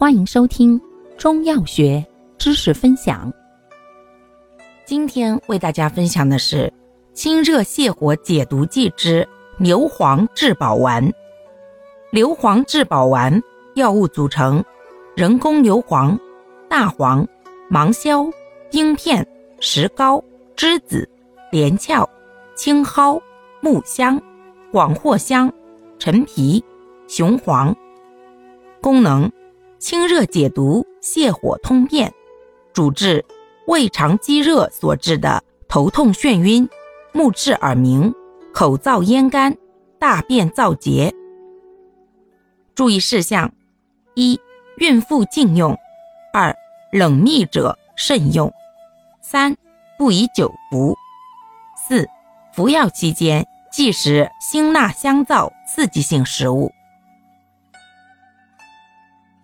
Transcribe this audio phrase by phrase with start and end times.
[0.00, 0.80] 欢迎收听
[1.16, 2.06] 中药学
[2.38, 3.32] 知识分享。
[4.84, 6.72] 今天为大家分享的是
[7.14, 11.12] 清热泻火解毒剂之硫磺质保丸。
[12.12, 13.42] 硫磺质保丸
[13.74, 14.62] 药物组成：
[15.16, 16.16] 人工牛黄、
[16.68, 17.26] 大黄、
[17.68, 18.24] 芒硝、
[18.70, 19.26] 冰片、
[19.58, 20.22] 石膏、
[20.56, 21.10] 栀子、
[21.50, 22.08] 连翘、
[22.54, 23.20] 青蒿、
[23.60, 24.22] 木香、
[24.70, 25.52] 广藿香、
[25.98, 26.64] 陈皮、
[27.08, 27.74] 雄黄。
[28.80, 29.28] 功能：
[29.78, 32.12] 清热解毒、泻火通便，
[32.72, 33.24] 主治
[33.68, 36.68] 胃肠积热所致的头痛眩晕、
[37.12, 38.12] 目赤耳鸣、
[38.52, 39.56] 口燥咽干、
[39.98, 41.14] 大便燥结。
[42.74, 43.52] 注意事项：
[44.14, 44.40] 一、
[44.78, 45.74] 孕妇禁用；
[46.32, 46.54] 二、
[46.92, 48.50] 冷秘者慎用；
[49.22, 49.56] 三、
[49.96, 50.94] 不宜久服；
[51.76, 52.08] 四、
[52.52, 56.72] 服药期间忌食辛辣香燥刺激性食物。